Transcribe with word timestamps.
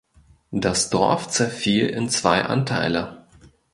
Das 0.55 0.89
Dorf 0.89 1.27
zerfiel 1.29 1.85
in 1.87 2.09
zwei 2.09 2.41
Anteile. 2.43 3.27